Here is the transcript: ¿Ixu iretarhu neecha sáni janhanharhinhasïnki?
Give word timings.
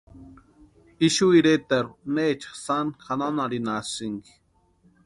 ¿Ixu 1.07 1.27
iretarhu 1.39 1.93
neecha 2.13 2.51
sáni 2.65 2.97
janhanharhinhasïnki? 3.05 4.31